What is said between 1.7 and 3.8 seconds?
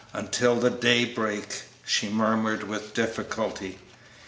she murmured, with difficulty.